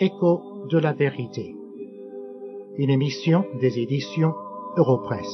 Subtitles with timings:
[0.00, 1.56] Écho de la vérité.
[2.76, 4.32] Une émission des éditions
[4.76, 5.26] Europresse.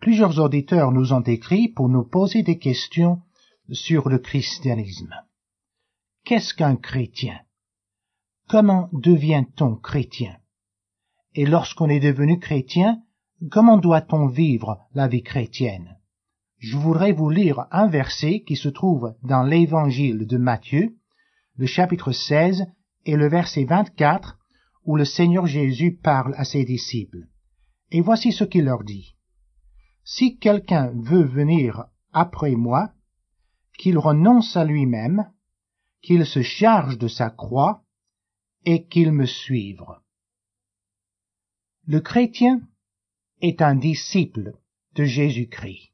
[0.00, 3.20] Plusieurs auditeurs nous ont écrit pour nous poser des questions
[3.70, 5.14] sur le christianisme.
[6.24, 7.40] Qu'est-ce qu'un chrétien?
[8.48, 10.38] Comment devient-on chrétien?
[11.34, 13.02] Et lorsqu'on est devenu chrétien,
[13.50, 15.98] comment doit-on vivre la vie chrétienne?
[16.62, 20.96] Je voudrais vous lire un verset qui se trouve dans l'évangile de Matthieu,
[21.56, 22.66] le chapitre 16
[23.04, 24.38] et le verset 24,
[24.84, 27.26] où le Seigneur Jésus parle à ses disciples.
[27.90, 29.16] Et voici ce qu'il leur dit.
[30.04, 32.92] Si quelqu'un veut venir après moi,
[33.76, 35.32] qu'il renonce à lui-même,
[36.00, 37.82] qu'il se charge de sa croix
[38.64, 39.82] et qu'il me suive.
[41.86, 42.60] Le chrétien
[43.40, 44.54] est un disciple
[44.94, 45.91] de Jésus-Christ.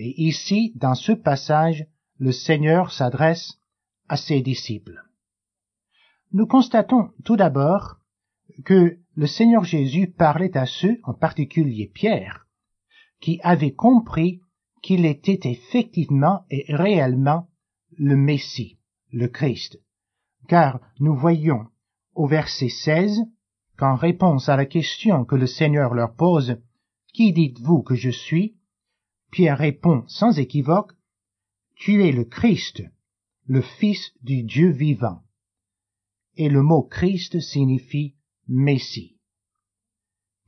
[0.00, 1.84] Et ici, dans ce passage,
[2.18, 3.58] le Seigneur s'adresse
[4.08, 5.02] à ses disciples.
[6.32, 7.96] Nous constatons tout d'abord
[8.64, 12.46] que le Seigneur Jésus parlait à ceux, en particulier Pierre,
[13.20, 14.40] qui avaient compris
[14.82, 17.48] qu'il était effectivement et réellement
[17.96, 18.78] le Messie,
[19.10, 19.80] le Christ.
[20.46, 21.66] Car nous voyons
[22.14, 23.22] au verset 16
[23.76, 26.56] qu'en réponse à la question que le Seigneur leur pose,
[27.12, 28.57] Qui dites-vous que je suis?
[29.30, 30.92] Pierre répond sans équivoque,
[31.74, 32.82] Tu es le Christ,
[33.46, 35.22] le Fils du Dieu vivant.
[36.36, 38.14] Et le mot Christ signifie
[38.46, 39.16] Messie.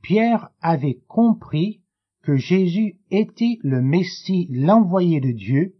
[0.01, 1.81] Pierre avait compris
[2.23, 5.75] que Jésus était le Messie, l'envoyé de Dieu,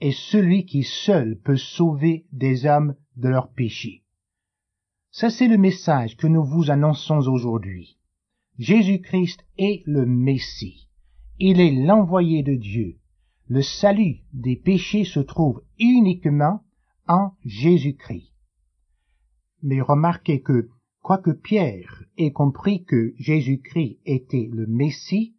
[0.00, 4.02] et celui qui seul peut sauver des hommes de leurs péchés.
[5.10, 7.98] Ça, c'est le message que nous vous annonçons aujourd'hui.
[8.58, 10.85] Jésus-Christ est le Messie.
[11.38, 12.96] Il est l'envoyé de Dieu.
[13.48, 16.62] Le salut des péchés se trouve uniquement
[17.06, 18.32] en Jésus-Christ.
[19.62, 20.68] Mais remarquez que,
[21.02, 25.36] quoique Pierre ait compris que Jésus-Christ était le Messie,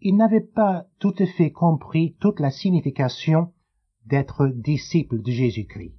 [0.00, 3.52] il n'avait pas tout à fait compris toute la signification
[4.06, 5.94] d'être disciple de Jésus-Christ.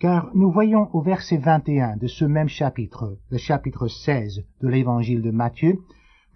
[0.00, 5.22] Car nous voyons au verset 21 de ce même chapitre, le chapitre 16 de l'évangile
[5.22, 5.78] de Matthieu,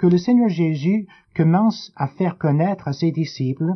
[0.03, 3.75] que le Seigneur Jésus commence à faire connaître à ses disciples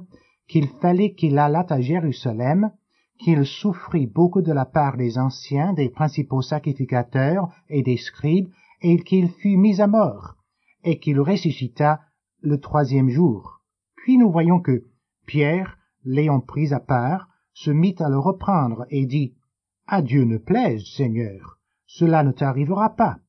[0.48, 2.72] qu'il fallait qu'il allât à Jérusalem,
[3.20, 8.48] qu'il souffrit beaucoup de la part des anciens, des principaux sacrificateurs et des scribes,
[8.82, 10.34] et qu'il fut mis à mort,
[10.82, 12.00] et qu'il ressuscita
[12.40, 13.60] le troisième jour.
[13.94, 14.82] Puis nous voyons que
[15.28, 19.36] Pierre, l'ayant pris à part, se mit à le reprendre et dit,
[19.86, 23.20] À Dieu ne plaise, Seigneur, cela ne t'arrivera pas.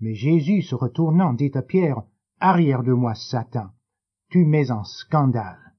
[0.00, 2.02] Mais Jésus se retournant dit à Pierre,
[2.38, 3.70] Arrière de moi, Satan,
[4.28, 5.74] tu mets en scandale,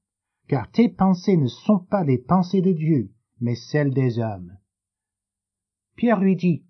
[0.48, 4.56] car tes pensées ne sont pas les pensées de Dieu, mais celles des hommes.
[5.96, 6.64] Pierre lui dit,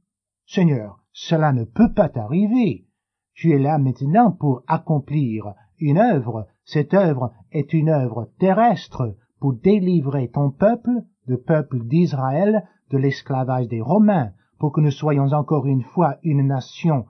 [0.46, 2.86] Seigneur, cela ne peut pas t'arriver.
[3.34, 6.46] Tu es là maintenant pour accomplir une œuvre.
[6.64, 13.68] Cette œuvre est une œuvre terrestre pour délivrer ton peuple, le peuple d'Israël, de l'esclavage
[13.68, 17.06] des Romains, pour que nous soyons encore une fois une nation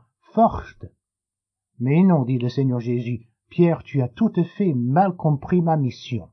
[1.79, 5.77] Mais non, dit le Seigneur Jésus, Pierre, tu as tout à fait mal compris ma
[5.77, 6.29] mission.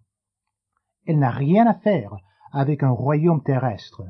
[1.06, 2.16] Elle n'a rien à faire
[2.51, 4.03] avec un royaume terrestre.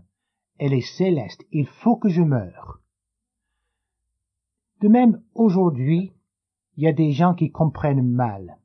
[0.57, 1.44] Elle est céleste.
[1.51, 2.79] Il faut que je meure.
[4.81, 6.13] De même, aujourd'hui,
[6.78, 8.57] il y a des gens qui comprennent mal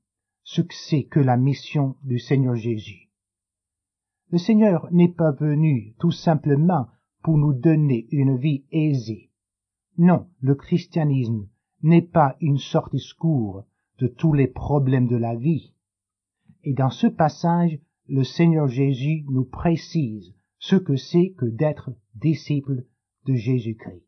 [0.42, 3.08] ce que c'est que la mission du Seigneur Jésus.
[4.30, 6.88] Le Seigneur n'est pas venu tout simplement
[7.22, 9.29] pour nous donner une vie aisée.
[9.98, 11.48] Non, le christianisme
[11.82, 13.64] n'est pas une sorte de secours
[13.98, 15.72] de tous les problèmes de la vie.
[16.64, 17.78] Et dans ce passage,
[18.08, 22.84] le Seigneur Jésus nous précise ce que c'est que d'être disciple
[23.26, 24.04] de Jésus-Christ.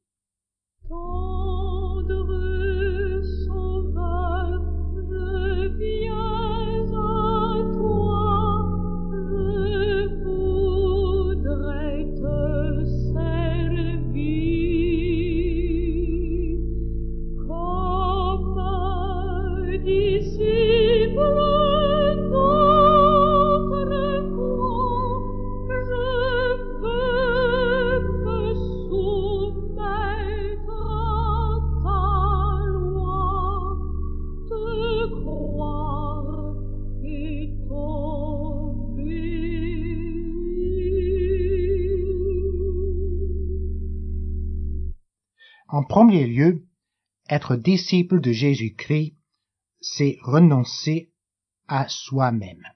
[45.92, 46.64] Premier lieu,
[47.28, 49.14] être disciple de Jésus-Christ,
[49.82, 51.12] c'est renoncer
[51.68, 52.66] à soi-même.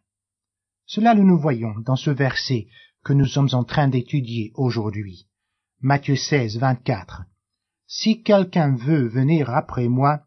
[0.84, 2.66] Cela nous voyons dans ce verset
[3.02, 5.26] que nous sommes en train d'étudier aujourd'hui.
[5.80, 7.22] Matthieu 16, 24.
[7.86, 10.20] Si quelqu'un veut venir après moi,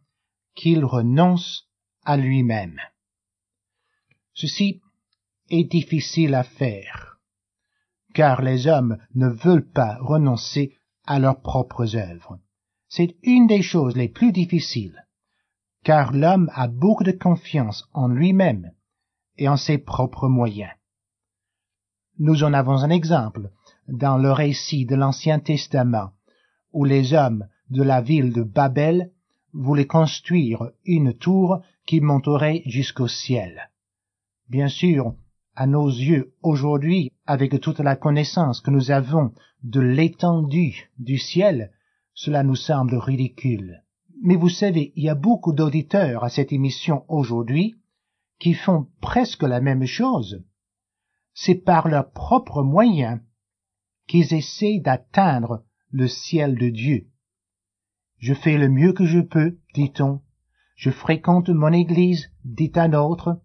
[0.56, 1.70] qu'il renonce
[2.06, 2.80] à lui-même.
[4.34, 4.82] Ceci
[5.52, 7.20] est difficile à faire,
[8.16, 10.76] car les hommes ne veulent pas renoncer
[11.06, 12.40] à leurs propres œuvres.
[12.90, 15.06] C'est une des choses les plus difficiles,
[15.84, 18.72] car l'homme a beaucoup de confiance en lui-même
[19.38, 20.72] et en ses propres moyens.
[22.18, 23.52] Nous en avons un exemple
[23.88, 26.12] dans le récit de l'Ancien Testament,
[26.74, 29.12] où les hommes de la ville de Babel
[29.54, 33.70] voulaient construire une tour qui monterait jusqu'au ciel.
[34.50, 35.14] Bien sûr,
[35.56, 39.32] à nos yeux aujourd'hui, avec toute la connaissance que nous avons
[39.64, 41.72] de l'étendue du ciel,
[42.20, 43.82] cela nous semble ridicule.
[44.22, 47.78] Mais vous savez, il y a beaucoup d'auditeurs à cette émission aujourd'hui
[48.40, 50.44] qui font presque la même chose.
[51.34, 53.22] C'est par leurs propres moyens
[54.06, 57.08] qu'ils essaient d'atteindre le ciel de Dieu.
[58.18, 60.20] Je fais le mieux que je peux, dit-on.
[60.76, 63.40] Je fréquente mon église, dit un autre.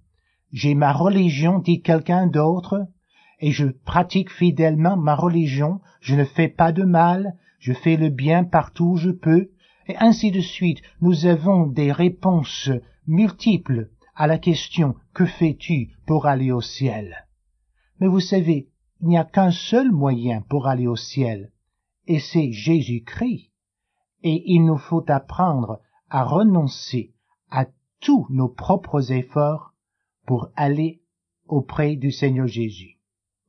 [0.50, 2.88] J'ai ma religion, dit quelqu'un d'autre.
[3.38, 5.80] Et je pratique fidèlement ma religion.
[6.00, 7.36] Je ne fais pas de mal.
[7.64, 9.48] Je fais le bien partout où je peux.
[9.86, 10.82] Et ainsi de suite.
[11.00, 12.68] Nous avons des réponses
[13.06, 17.26] multiples à la question que fais-tu pour aller au ciel?
[18.00, 18.68] Mais vous savez,
[19.00, 21.52] il n'y a qu'un seul moyen pour aller au ciel,
[22.06, 23.50] et c'est Jésus-Christ.
[24.22, 25.80] Et il nous faut apprendre
[26.10, 27.14] à renoncer
[27.50, 27.64] à
[28.00, 29.72] tous nos propres efforts
[30.26, 31.00] pour aller
[31.46, 32.98] auprès du Seigneur Jésus.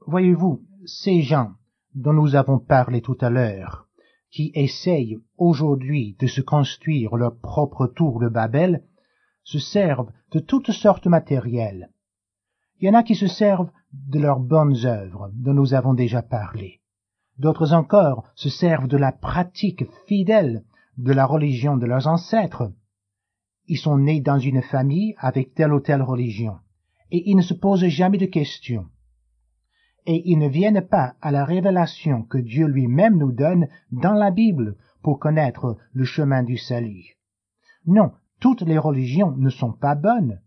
[0.07, 1.51] Voyez-vous, ces gens
[1.95, 3.84] dont nous avons parlé tout à l'heure,
[4.31, 8.83] qui essayent aujourd'hui de se construire leur propre tour de Babel,
[9.43, 11.89] se servent de toutes sortes matérielles.
[12.79, 16.21] Il y en a qui se servent de leurs bonnes œuvres dont nous avons déjà
[16.21, 16.81] parlé.
[17.37, 20.63] D'autres encore se servent de la pratique fidèle
[20.97, 22.71] de la religion de leurs ancêtres.
[23.67, 26.57] Ils sont nés dans une famille avec telle ou telle religion,
[27.11, 28.87] et ils ne se posent jamais de questions.
[30.05, 34.31] Et ils ne viennent pas à la révélation que Dieu lui-même nous donne dans la
[34.31, 37.17] Bible pour connaître le chemin du salut.
[37.85, 40.41] Non, toutes les religions ne sont pas bonnes.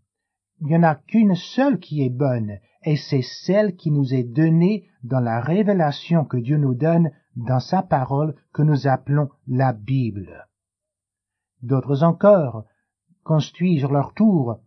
[0.61, 4.23] Il n'y en a qu'une seule qui est bonne, et c'est celle qui nous est
[4.23, 9.73] donnée dans la révélation que Dieu nous donne dans sa parole que nous appelons la
[9.73, 10.47] Bible.
[11.61, 12.65] D'autres encore
[13.23, 14.59] construisent leur tour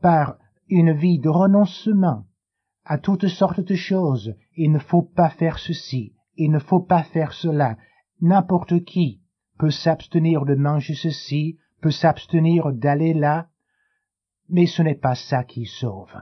[0.00, 0.38] par
[0.68, 2.24] une vie de renoncement
[2.86, 4.34] à toutes sortes de choses.
[4.56, 7.76] Il ne faut pas faire ceci, il ne faut pas faire cela.
[8.20, 9.20] N'importe qui
[9.58, 13.48] peut s'abstenir de manger ceci, peut s'abstenir d'aller là,
[14.48, 16.14] mais ce n'est pas ça qui sauve.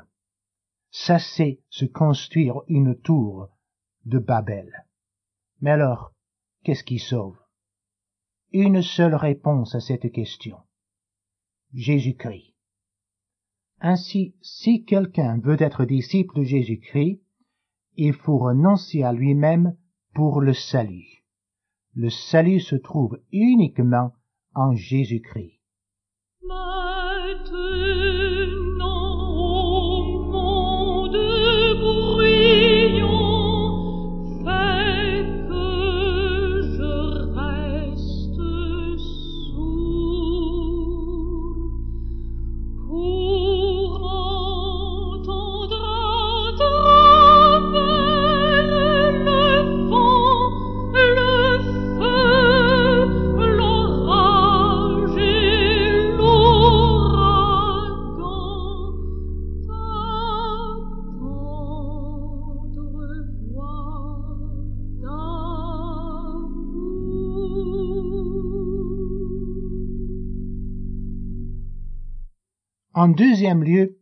[0.91, 3.49] Ça c'est se construire une tour
[4.07, 4.87] de Babel.
[5.61, 6.13] Mais alors,
[6.63, 7.39] qu'est-ce qui sauve?
[8.53, 10.59] Une seule réponse à cette question.
[11.75, 12.54] Jésus-Christ.
[13.87, 17.21] Ainsi, si quelqu'un veut être disciple de Jésus-Christ,
[17.97, 19.77] il faut renoncer à lui-même
[20.15, 21.23] pour le salut.
[21.93, 24.13] Le salut se trouve uniquement
[24.55, 25.61] en Jésus-Christ.
[73.05, 73.99] En deuxième lieu,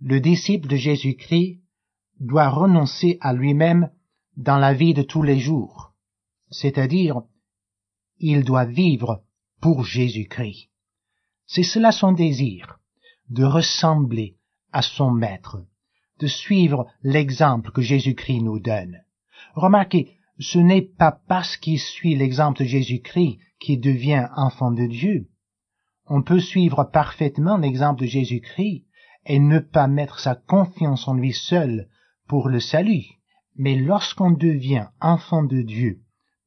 [0.00, 1.60] le disciple de Jésus-Christ
[2.20, 3.90] doit renoncer à lui-même
[4.38, 5.92] dans la vie de tous les jours,
[6.48, 7.20] c'est-à-dire
[8.16, 9.22] il doit vivre
[9.60, 10.70] pour Jésus-Christ.
[11.44, 12.78] C'est cela son désir,
[13.28, 14.38] de ressembler
[14.72, 15.58] à son Maître,
[16.18, 19.02] de suivre l'exemple que Jésus-Christ nous donne.
[19.52, 25.28] Remarquez, ce n'est pas parce qu'il suit l'exemple de Jésus-Christ qu'il devient enfant de Dieu,
[26.12, 28.84] on peut suivre parfaitement l'exemple de Jésus-Christ
[29.26, 31.88] et ne pas mettre sa confiance en lui seul
[32.26, 33.04] pour le salut.
[33.54, 36.00] Mais lorsqu'on devient enfant de Dieu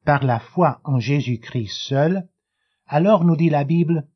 [0.04, 2.28] par la foi en Jésus-Christ seul,
[2.86, 4.06] alors nous dit la Bible,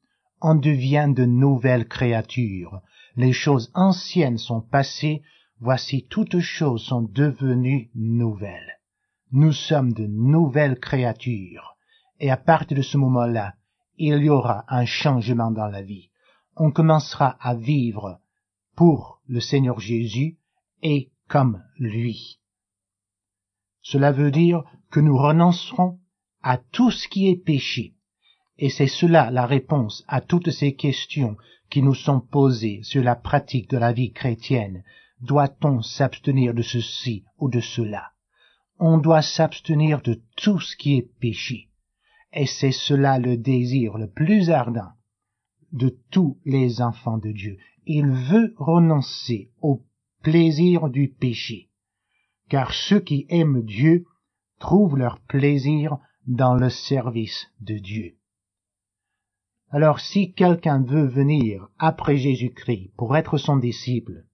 [0.42, 2.82] on devient de nouvelles créatures.
[3.16, 5.22] Les choses anciennes sont passées,
[5.60, 8.78] voici toutes choses sont devenues nouvelles.
[9.32, 11.74] Nous sommes de nouvelles créatures,
[12.20, 13.54] et à partir de ce moment-là,
[13.98, 16.10] il y aura un changement dans la vie.
[16.56, 18.20] On commencera à vivre
[18.76, 20.38] pour le Seigneur Jésus
[20.82, 22.38] et comme lui.
[23.82, 25.98] Cela veut dire que nous renoncerons
[26.42, 27.94] à tout ce qui est péché.
[28.56, 31.36] Et c'est cela la réponse à toutes ces questions
[31.70, 34.84] qui nous sont posées sur la pratique de la vie chrétienne.
[35.20, 38.12] Doit-on s'abstenir de ceci ou de cela?
[38.78, 41.68] On doit s'abstenir de tout ce qui est péché.
[42.32, 44.92] Et c'est cela le désir le plus ardent
[45.72, 47.58] de tous les enfants de Dieu.
[47.86, 49.82] Il veut renoncer au
[50.22, 51.70] plaisir du péché.
[52.48, 54.06] Car ceux qui aiment Dieu
[54.58, 58.16] trouvent leur plaisir dans le service de Dieu.
[59.70, 64.24] Alors si quelqu'un veut venir après Jésus-Christ pour être son disciple,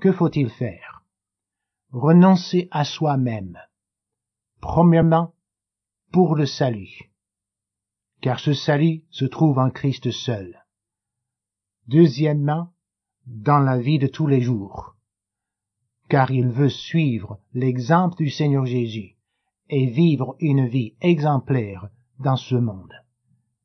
[0.00, 1.04] que faut-il faire?
[1.92, 3.58] Renoncer à soi-même.
[4.60, 5.34] Premièrement,
[6.12, 7.09] pour le salut,
[8.20, 10.64] car ce salut se trouve en Christ seul.
[11.88, 12.72] Deuxièmement,
[13.26, 14.96] dans la vie de tous les jours,
[16.08, 19.16] car il veut suivre l'exemple du Seigneur Jésus
[19.68, 22.92] et vivre une vie exemplaire dans ce monde.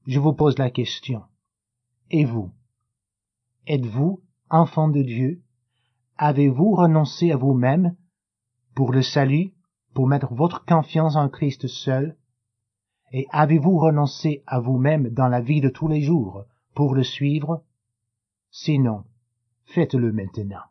[0.06, 1.24] Je vous pose la question.
[2.12, 2.52] Et vous?
[3.66, 5.42] Êtes-vous enfant de Dieu?
[6.18, 7.96] Avez-vous renoncé à vous-même
[8.76, 9.54] pour le salut,
[9.94, 12.16] pour mettre votre confiance en Christ seul?
[13.18, 16.44] Et avez-vous renoncé à vous-même dans la vie de tous les jours
[16.74, 17.64] pour le suivre?
[18.52, 19.06] Sinon,
[19.64, 20.66] faites-le maintenant.